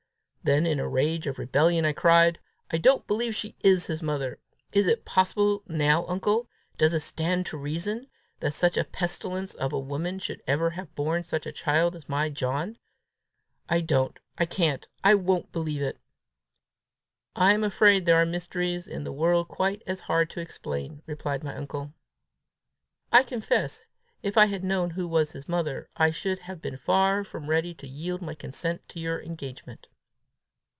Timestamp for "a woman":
9.71-10.17